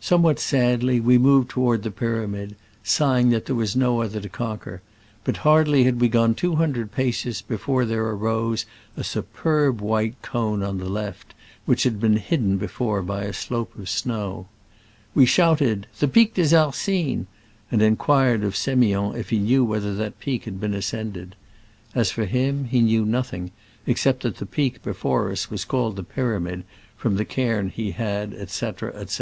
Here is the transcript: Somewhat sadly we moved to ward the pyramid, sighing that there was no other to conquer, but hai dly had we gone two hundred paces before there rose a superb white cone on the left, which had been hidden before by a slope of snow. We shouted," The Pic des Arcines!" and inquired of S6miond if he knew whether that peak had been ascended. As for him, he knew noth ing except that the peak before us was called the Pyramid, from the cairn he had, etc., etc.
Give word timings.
Somewhat 0.00 0.40
sadly 0.40 0.98
we 0.98 1.18
moved 1.18 1.50
to 1.50 1.60
ward 1.60 1.84
the 1.84 1.92
pyramid, 1.92 2.56
sighing 2.82 3.28
that 3.30 3.46
there 3.46 3.54
was 3.54 3.76
no 3.76 4.02
other 4.02 4.18
to 4.18 4.28
conquer, 4.28 4.82
but 5.22 5.36
hai 5.36 5.62
dly 5.62 5.84
had 5.84 6.00
we 6.00 6.08
gone 6.08 6.34
two 6.34 6.56
hundred 6.56 6.90
paces 6.90 7.42
before 7.42 7.84
there 7.84 8.02
rose 8.16 8.66
a 8.96 9.04
superb 9.04 9.80
white 9.80 10.20
cone 10.20 10.64
on 10.64 10.78
the 10.78 10.88
left, 10.88 11.32
which 11.64 11.84
had 11.84 12.00
been 12.00 12.16
hidden 12.16 12.56
before 12.56 13.02
by 13.02 13.22
a 13.22 13.32
slope 13.32 13.78
of 13.78 13.88
snow. 13.88 14.48
We 15.14 15.26
shouted," 15.26 15.86
The 16.00 16.08
Pic 16.08 16.34
des 16.34 16.56
Arcines!" 16.56 17.26
and 17.70 17.80
inquired 17.80 18.42
of 18.42 18.54
S6miond 18.54 19.14
if 19.16 19.30
he 19.30 19.38
knew 19.38 19.64
whether 19.64 19.94
that 19.94 20.18
peak 20.18 20.42
had 20.44 20.58
been 20.58 20.74
ascended. 20.74 21.36
As 21.94 22.10
for 22.10 22.24
him, 22.24 22.64
he 22.64 22.80
knew 22.80 23.04
noth 23.04 23.32
ing 23.32 23.52
except 23.86 24.24
that 24.24 24.38
the 24.38 24.44
peak 24.44 24.82
before 24.82 25.30
us 25.30 25.52
was 25.52 25.64
called 25.64 25.94
the 25.94 26.02
Pyramid, 26.02 26.64
from 26.96 27.14
the 27.14 27.24
cairn 27.24 27.68
he 27.70 27.92
had, 27.92 28.34
etc., 28.34 28.92
etc. 28.96 29.16